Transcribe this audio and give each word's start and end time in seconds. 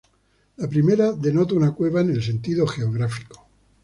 La 0.57 0.67
primera 0.67 1.11
denota 1.11 1.53
una 1.53 1.73
cueva 1.73 2.01
en 2.01 2.09
el 2.09 2.23
sentido 2.23 2.65
geográfico. 2.65 3.47